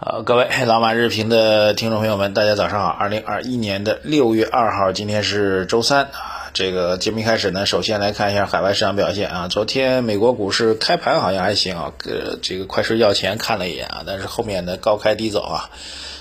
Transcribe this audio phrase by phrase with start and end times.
[0.00, 2.86] 好，各位老马日评的听众朋友们，大家早上好。
[2.86, 6.52] 二零二一年的六月二号，今天是周三啊。
[6.54, 9.48] 这个节目一开始呢，首先来看一下海外市场表现啊。
[9.48, 15.70] 昨天美国股市开盘好像还行啊，呃，这个快睡觉前看了一眼啊，但是后面呢高开低走啊，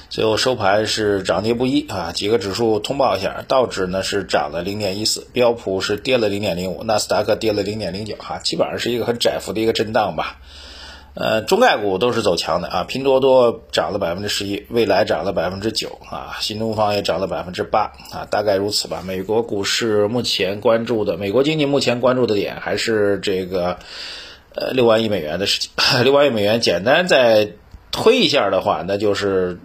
[0.09, 2.11] 最后收盘是涨跌不一啊。
[2.15, 10.37] 几个指数通报一下，道指呢是涨了零点一四，标普是跌了零点零五，纳斯达克跌了零点零九哈，基本上是一个很窄幅的一个震荡吧。
[11.19, 19.01] 呃，中概股都是走强的啊，拼多多涨了百分之十一，未来涨了百分之九啊，新东方也涨了百分之八啊，大概如此吧。
[19.03, 23.79] 美国股市目前关注的，美国经济目前关注的点还是这个
[24.53, 25.71] 呃六万亿美元的事情。
[26.05, 27.53] 六万亿美元，简单再
[27.91, 29.57] 推一下的话，那就是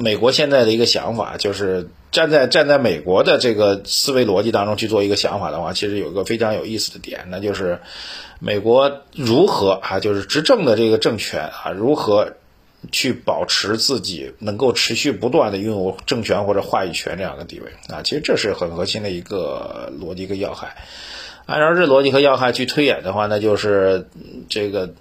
[0.00, 7.78] 美国现在的一个想法，就是站在站在美国的这个思维逻辑当中去做一个想法的话，其实有一个非常有意思的点，那就是。
[8.42, 10.00] 美国如何啊？
[10.00, 12.36] 就是执政的这个政权啊，如何
[12.90, 18.00] 去保持自己能够持续不断的拥有政权或者话语权这样的地位啊？
[18.02, 20.74] 其实这是很核心的一个逻辑和要害。
[21.44, 24.08] 按照这逻辑和要害去推演的话，那就是
[24.48, 24.94] 这个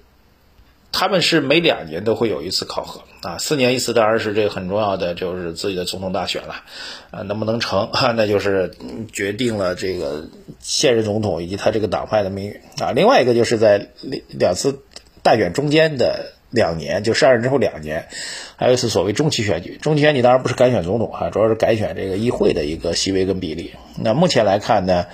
[0.92, 6.64] 他们是每两年都会有一次考核啊，四年一次当然是这个很重要的，就是自己的总统大选了
[7.12, 8.72] 啊，能不能成，那就是
[9.12, 10.28] 决定了这个。
[10.62, 13.88] 现任总统以及他这个党派的命运啊，另外一个就是在
[14.28, 14.84] 两次
[15.24, 18.10] 大选中间的两年，就上任之后两年，
[18.58, 19.78] 还有一次所谓中期选举。
[19.82, 23.72] 中期选举当然不是改选总统啊，主要是改选这个议会的一个席位跟比例。
[23.96, 25.06] 那目前来看呢，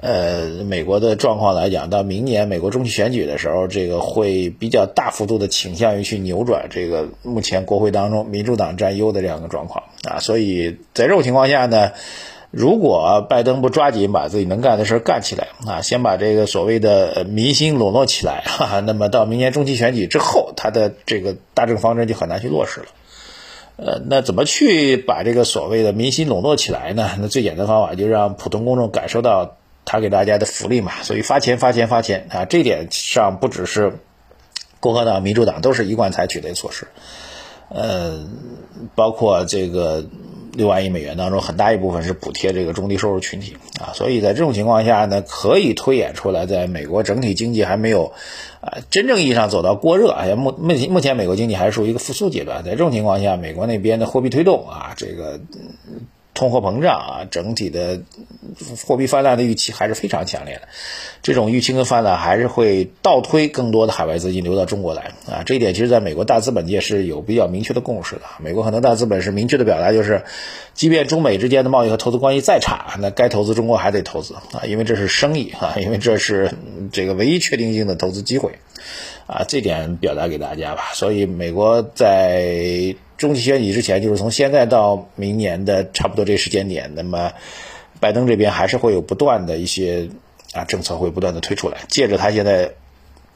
[0.00, 11.92] 呃，美国的状况来讲，到明年美国中期选举的时候，这个会比较大幅度的倾向于去扭转这个目前国会当中民主党占优的这样的状况啊，所以在这种情况下呢。
[12.50, 22.86] 如果拜登不抓紧把自己能干的事干起来啊，先把这个所谓的民心笼络起来，哈哈，那么到明年中期选举之后，他的这个大政方针就很难去落实了。
[23.76, 27.10] 呃，那怎么去把这个所谓的民心笼络起来呢？
[27.20, 29.57] 那最简单方法就让普通公众感受到
[29.88, 30.92] 他给大家的福利嘛。
[31.02, 33.98] 所以发钱、发钱、发钱啊，这点上不只是
[34.78, 36.86] 共和党、民主党都是一贯采取的措施。
[37.70, 38.26] 呃，
[38.94, 40.04] 包括这个。
[40.54, 48.12] 六万亿美元当中，很大一部分是补贴这个中低收入群体啊，所以在这种情况下呢，可以推演出来，在美国整体经济还没有
[48.60, 55.38] 啊真正意义上走到过热啊，目目目前美国经济还是属于一个复苏阶段，在这种情况下，美国那边的货币推动啊，这个。
[56.38, 58.00] 通货膨胀啊，整体的
[58.86, 60.68] 货币泛滥的预期还是非常强烈的。
[61.20, 65.42] 这种预期跟泛滥还是会倒推更多的海外资金流到中国来啊。
[65.44, 68.22] 这一点其实在美国大资本界是有比较明确的共识的。
[68.40, 70.22] 美国很多大资本是明确的表达，就是
[70.74, 76.52] 即便中美之间的贸易和投资关系再差，那该投资中国还得投资啊，因为这是生意啊，因为这是
[76.92, 78.52] 这个唯一确定性的投资机会
[79.26, 79.44] 啊。
[79.48, 80.90] 这点表达给大家吧。
[80.94, 82.94] 所以美国在。
[83.18, 87.32] 中期选举之前，就是从现在到明年的差不多这时间点，那么
[88.00, 90.08] 拜登这边还是会有不断的一些
[90.54, 92.70] 啊政策会不断的推出来，借着他现在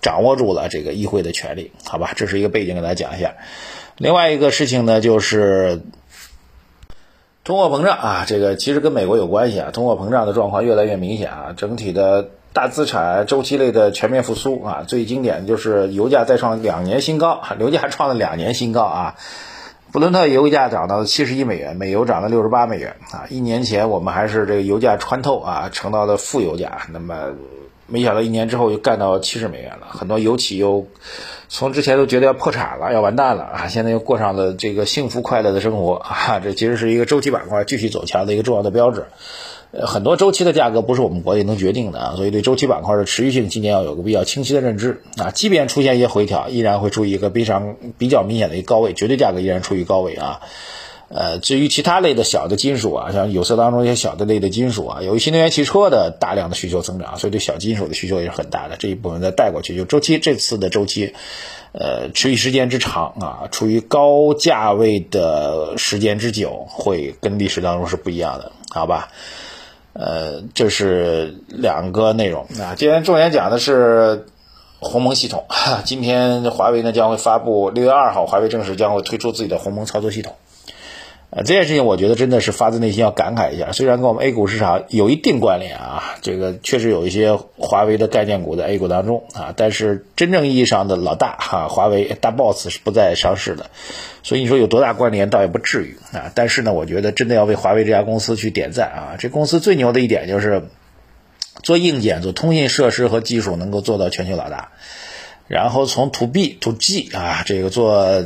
[0.00, 3.34] 掌握住了这个议会的权利，好吧，这是一个背景，给大家讲一下。
[3.98, 5.82] 另外一个事情呢，就是
[7.42, 19.16] 通货膨胀啊，这个其实跟美国有关系啊，通货膨胀的状况越来越明显啊，整体的大资产周期类的全面复苏啊，最经典的就是油价再创两年新高，油价创了两年新高啊。
[19.92, 23.26] 布伦特油价涨到了七十一美元，美油涨到六十八美元啊！
[23.28, 27.28] 一年前我们还是这个油价穿透啊，成到了负油价，那么
[27.86, 30.86] 没想到一年之后就干到七十美元了，很多油企又
[31.54, 36.40] 从之前都觉得要破产了，要完蛋了啊，现在又过上了这个幸福快乐的生活啊！
[36.42, 39.04] 这其实是一个周期板块继续走强的一个重要的标志。
[39.70, 45.30] 呃，很多周期的价格不是我们国内能决定的啊，所以对周期板块的持续性，今年要有个比较清晰的认知啊。
[45.30, 50.40] 即便出现一些回调，依然会处于一个非常比较明显的一个高位，绝对价格依然处于高位啊。
[51.14, 58.76] 呃，至于其他类的小的金属啊，像有色当中一些小的类的金属啊，由于新能源汽车的大量的需求增长，所以对小金属的需求也是很大的。
[58.78, 61.12] 这一部分再带过去，就周期这次的周期，
[61.72, 69.10] 呃，持续时间之长啊，处于高价位的时间之久，会跟历史当中是不一样的，好吧？
[69.92, 72.74] 呃，这是两个内容啊。
[72.74, 74.24] 今天重点讲的是
[74.80, 75.44] 鸿蒙系统。
[75.84, 80.34] 今天华为呢将会发布，六月二号，华为正式将会推出自己的鸿蒙操作系统。
[81.34, 83.72] 呃，这件事情我觉得真的是发自内心要感慨一下。
[83.72, 93.70] 虽然跟我们 A 股市场有一定关联啊，这个确实有一些华为的概念股在 A 股当中啊，但是真正意义上的老大哈，华为大 boss 是不在上市的，
[94.22, 96.30] 所以你说有多大关联，倒也不至于啊。
[96.34, 99.16] 但是呢，我觉得真的要为华为这家公司去点赞啊。
[99.18, 100.64] 这公司最牛的一点就是
[101.62, 104.72] 做硬件、做通信设施和技术能够做到全球老大，
[105.48, 108.22] 然后从 To B、To G 啊，这个做。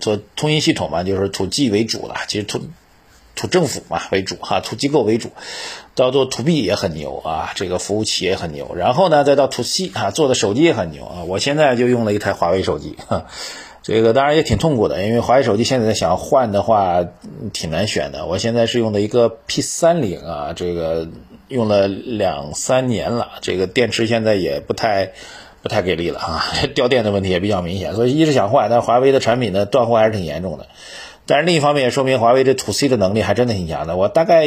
[0.00, 2.60] 做通信系统嘛，就是 to G 为主了，其实 to
[3.36, 5.30] to 政府嘛为主哈，to 机构为主，
[5.94, 12.96] 到做 to B 也很牛啊，这个服务器也很牛，然后呢再到 to C 啊，做的手机也很牛啊，我现在就用了一台华为手机，
[13.82, 17.04] 这个当然也挺痛苦的，因为华为手机现在想换的话
[17.52, 21.08] 挺难选的，我现在是用的一个 P 三零啊，这个
[21.48, 25.12] 用了两三年了，这个电池现在也不太。
[25.64, 26.44] 不太给力了啊，
[26.76, 30.66] 掉电的问题也比较明显，所以一直想换，但华为的产品呢断货还是挺严重的。
[31.26, 33.96] 但是另一方面也说明华为这 to C 的能力还真的挺强的。
[33.96, 34.46] 我大概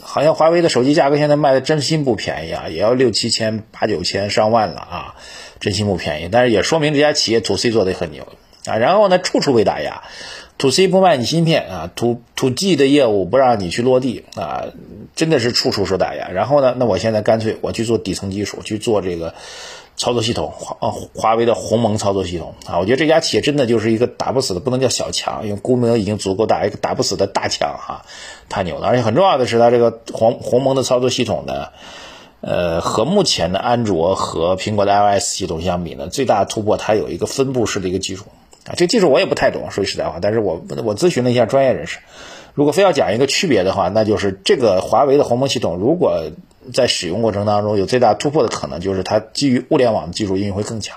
[0.00, 5.14] 好像华为的手机价格现在卖的真心不便宜啊，也要六七千、八九千、上万了啊，
[5.58, 6.28] 真心不便宜。
[6.30, 8.28] 但是也说明这家企业 to C 做的很牛
[8.64, 8.76] 啊。
[8.76, 10.04] 然后呢，处处被打压
[10.56, 14.66] ，to C 不卖你芯片啊，to to G 的业务不让你去落地啊，
[15.16, 16.28] 真的是处处受打压。
[16.28, 19.34] 然后呢，那我现在干脆我去做底层技术，去做这个。
[20.04, 28.04] 操作系统华啊华为的鸿蒙操作系统啊，我觉得这家企业真的就是一个打不死的，不能叫小强，因为规模已经足够大，一个打不死的大强哈，
[28.50, 28.86] 太牛了！
[28.86, 31.68] 而且很重要的是，它这个鸿鸿蒙的操作系统呢，
[32.42, 38.26] 呃，和目前的安卓和苹果的 iOS 系统相比呢，最大的突破它有一个分布式的一个技术
[38.66, 42.00] 啊，这技术我也不太懂，说句实在话，但是我我咨询了一下专业人士，
[42.52, 46.30] 如果非要讲一个区别的话，那就是这个华为的鸿蒙系统如果。
[46.72, 50.96] 在使用过程当中，有最大突破的可能就是它基于物联网的技术应用会更强，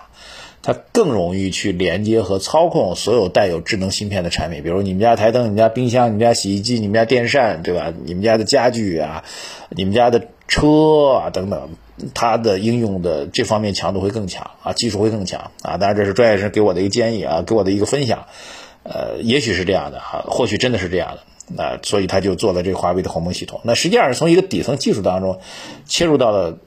[0.62, 7.94] 它更容易去连接和操控所有带有智能芯片的产品，比如你们家台灯、你们家冰箱、你们家洗衣机、你们家电扇，对吧？
[8.06, 9.24] 你们家的家具啊，
[9.70, 11.70] 你们家的车啊等等，
[12.14, 15.78] 它的应用的这方面强度会更强啊，技术会更强啊。
[15.78, 18.26] 当然这是专业人士给我的一个建议啊，给我的一个分享，
[18.84, 21.20] 呃，也许是这样的哈，或许真的是这样的。
[21.48, 23.62] 那所以他就做了这个华为的鸿蒙系统。
[23.64, 25.40] 那实际上是从一个底层技术当中
[25.86, 26.58] 切入到了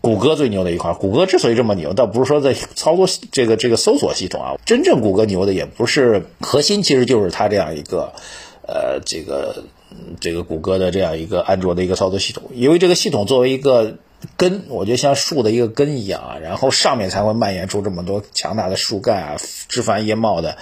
[0.00, 0.92] 谷歌最牛的一块。
[0.92, 8.12] 谷歌之所以这么牛，倒不是说在操作这个这个搜索系统啊，真正谷歌牛的也不是核心，其实就是它这样一个
[8.68, 9.64] 呃这个
[10.20, 12.44] 这个谷歌的这样一个安卓的一个操作系统。
[12.54, 13.96] 因为这个系统作为一个
[14.36, 19.36] 根，我觉得像树的一个根一样啊，然后上面才会蔓延出这么多强大的树干啊、
[19.68, 20.56] 枝繁叶茂的。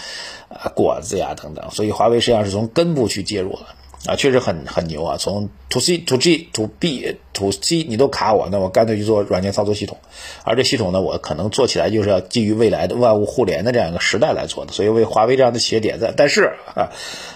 [0.50, 3.68] 啊，果子呀，等等，所以华为实际上是从根部去介入了，
[4.06, 5.16] 啊，确实很很牛啊。
[5.18, 9.98] 从 to C to G to B to C 你都卡我，那我干脆去做软件操作系统，
[10.42, 16.14] 而这系统呢，我可能做起来就是要基于未来的万物互联的这样一个时代来做的，所以为华为这样的企业点赞。
[16.16, 16.88] 但是啊，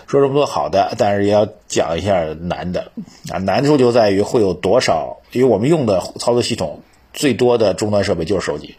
[0.07, 2.93] 说这么多好的，但是也要讲一下难的
[3.31, 6.81] 啊，难处就在于会有多少，因为我们用的操作系统
[7.13, 8.77] 最多的终端设备就是手机，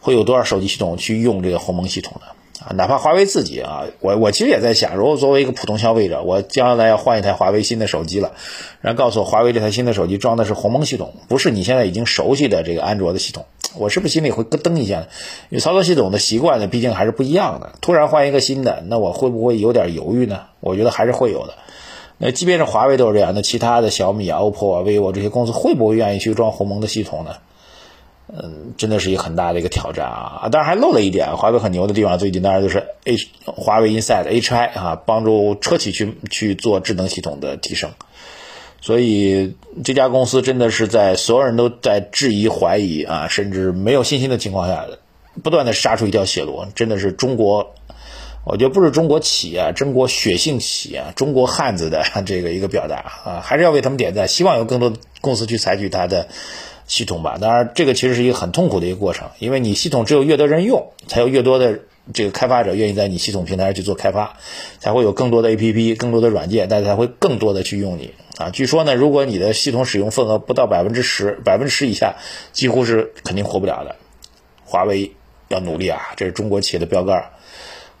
[0.00, 2.26] 会有多少手机系统去用这个鸿蒙系统呢？
[2.60, 8.32] 啊，哪怕华为自己啊，我我其实也在想，如果作为一个普通消费者，我将来要换一台华为新的手机了，
[8.82, 13.46] 然后告诉我华为这台新的手机装的是鸿蒙系统，不是你现在已经熟悉的这个安卓的系统，
[13.76, 15.06] 我是不是心里会咯噔一下？
[15.48, 17.72] 因为操作系统的习惯呢，毕竟还是不一样的。
[17.80, 20.42] 突然换一个新的，那我会不会有点犹豫呢？
[20.60, 21.54] 我觉得还是会有的。
[22.18, 27.36] 那即便是华为都是这样，那其他的小米啊、OPPO 啊、vivo 这些公司会不会愿意去装鸿蒙的系统呢？
[28.32, 30.48] 嗯，真的是一个很大的一个挑战啊！
[30.52, 37.90] 当然还漏了一点，华为很牛的地方，最近当然就是 H 华为 Inside HI 啊，帮助车企去去做智能系统的提升。
[38.80, 44.86] 所以这家公司真的是在所有人都在质疑、怀疑啊，甚至没有信心的情况下，
[45.42, 47.74] 不断的杀出一条血路，真的是中国，
[48.44, 54.28] 我觉得不是中国企业，中国血性企业，中国汉子的这个一个表达啊，还是要为他们点赞。
[54.28, 56.28] 希望有更多公司去采取它的。
[56.90, 61.78] 系统吧，当然这个其实是一个很痛苦的一个过程，因为你系统只有越多人用，才有越多的
[62.12, 64.36] 这个开发者愿意在你系统平台上去做开发，
[64.80, 68.50] 才会有更多的 APP、更多的软件，大家才会更多的去用你啊。
[68.50, 72.16] 据说呢，如果你的系统使用份额不到百分之十，百分之十以下，
[72.50, 73.94] 几乎是肯定活不了的。
[74.64, 75.12] 华为
[75.46, 77.30] 要努力啊，这是中国企业的标杆，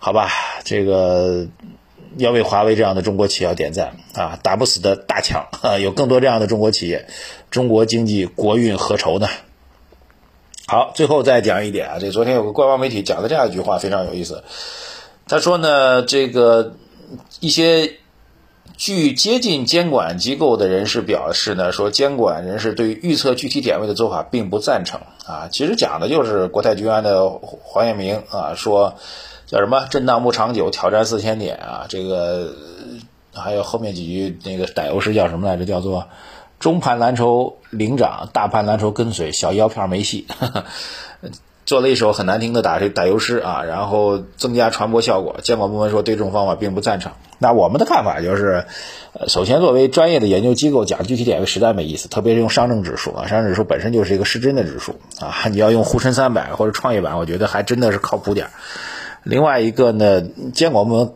[0.00, 0.28] 好吧？
[0.64, 1.46] 这个。
[2.16, 4.38] 要为华为这样的中国企业点赞啊！
[4.42, 5.78] 打不死的大强啊！
[5.78, 7.06] 有更多这样的中国企业，
[7.50, 9.28] 中国经济国运何愁呢？
[10.66, 14.44] 好，最后再讲一点啊，这昨天有个官方媒体讲的这样一句话非常有意思。
[15.26, 16.74] 他说呢，这个
[17.40, 17.94] 一些
[18.76, 25.48] 据接近监管机构的人士表示呢，说监管人士对预测具体点位的做法并不赞成啊。
[25.50, 28.94] 其实讲的就是国泰君安的黄彦明啊说。
[29.46, 29.84] 叫什么？
[29.90, 31.84] 震荡不长久，挑战四千点啊！
[31.88, 32.54] 这个
[33.34, 35.64] 还有后面几句那个打油诗叫什么来着？
[35.64, 36.06] 叫做
[36.60, 40.28] 中盘蓝筹领涨，大盘蓝筹跟随，小腰片没戏。
[41.66, 45.36] 做了一首很难听的打打油诗啊，然后增加传播效果。
[45.42, 47.12] 监管部门说对这种方法并不赞成。
[47.38, 48.66] 那我们的看法就是，
[49.28, 58.52] 首先作为专业的研究机构讲具体点位实在没意思，特别是用上证指数啊，上证指数本身就是一个失真的指数啊， 你要用沪深三百或者创业板，我觉得还真的是靠谱点儿。
[59.22, 61.12] 另外一个呢，监管部门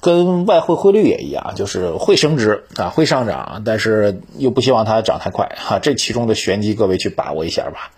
[0.00, 5.78] 跟外汇汇率也一样，就是会升值啊，会上涨，但是又不希望它涨太快哈。
[5.78, 7.92] 这其中的玄机，各位去把握一下吧。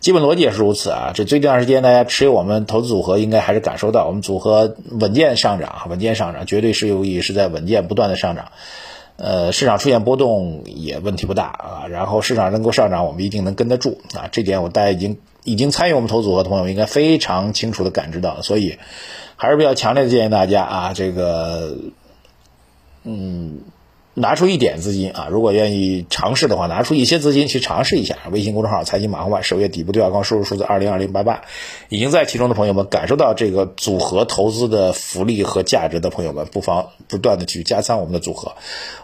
[0.00, 1.12] 基本逻辑也是如此啊。
[1.14, 8.52] 这最近段时间，大家持有我们投资组合，应该还是感受到我们组合稳健上涨，稳健上涨，绝对是有意是在稳健不断的上涨。
[9.16, 11.86] 呃，市场出现波动也问题不大啊。
[11.88, 14.28] 然后市场能够上涨，我们一定能跟得住啊。
[14.30, 18.78] 这点我大家已经已经参与我们投组合的朋友应该非常清楚的感知到，所以
[19.36, 21.76] 还是比较强烈的建议大家啊，这个，
[23.04, 23.60] 嗯。
[24.18, 28.16] 拿出一点资金啊，如果愿意尝试的话，拿出一些资金去尝试一下。
[28.30, 31.42] 微信公众号“财经马红漫”首页底部对话框输入数字二零二零八八，
[31.90, 38.54] 已经在其中的朋友们感受到这个组合投资的福利和价值的朋友们，不妨不断的去加仓我们的组合。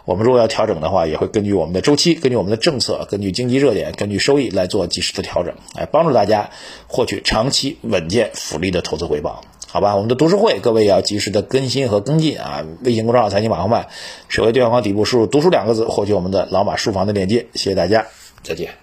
[0.05, 6.49] 我们如果要调整的话，也会根据我们的周期、根据我们的政策、根据经济热点、根据收益来做及时的调整，来帮助大家
[6.87, 9.43] 获取长期稳健福利的投资回报。
[9.73, 12.63] 好吧，我们的读书会，各位也要及时的更新和跟进啊！
[12.83, 13.87] 微信公众号财经马后曼，
[14.29, 17.47] 首页对话框底部输入“读书”两个字，获取我们的老马书房的链接。
[17.55, 18.05] 谢谢大家，
[18.43, 18.82] 再见。